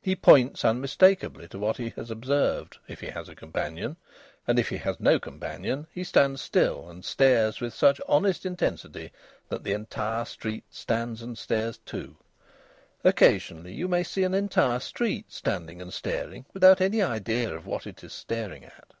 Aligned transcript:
He 0.00 0.16
points 0.16 0.64
unmistakably 0.64 1.48
to 1.48 1.58
what 1.58 1.76
he 1.76 1.90
has 1.96 2.10
observed, 2.10 2.78
if 2.88 3.00
he 3.00 3.08
has 3.08 3.28
a 3.28 3.34
companion, 3.34 3.98
and 4.48 4.58
if 4.58 4.70
he 4.70 4.78
has 4.78 4.98
no 4.98 5.18
companion 5.20 5.86
he 5.92 6.02
stands 6.02 6.40
still 6.40 6.88
and 6.88 7.04
stares 7.04 7.60
with 7.60 7.74
such 7.74 8.00
honest 8.08 8.46
intensity 8.46 9.12
that 9.50 9.64
the 9.64 9.74
entire 9.74 10.24
street 10.24 10.64
stands 10.70 11.20
and 11.20 11.36
stares 11.36 11.76
too. 11.76 12.16
Occasionally 13.04 13.74
you 13.74 13.86
may 13.86 14.02
see 14.02 14.22
an 14.24 14.32
entire 14.32 14.80
street 14.80 15.30
standing 15.30 15.82
and 15.82 15.92
staring 15.92 16.46
without 16.54 16.80
any 16.80 17.02
idea 17.02 17.54
of 17.54 17.66
what 17.66 17.86
it 17.86 18.02
is 18.02 18.14
staring 18.14 18.64
at. 18.64 18.94